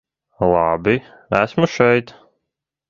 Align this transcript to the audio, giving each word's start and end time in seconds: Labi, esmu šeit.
Labi, 0.51 0.95
esmu 1.41 1.71
šeit. 1.77 2.15